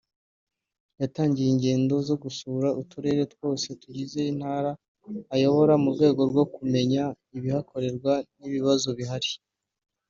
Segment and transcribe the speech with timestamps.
[1.01, 4.71] yatangiye ingendo zo gusura uturere twose tugize intara
[5.35, 7.03] ayobora mu rwego rwo kumenya
[7.37, 9.31] ibihakorerwa n’ibabazo bihari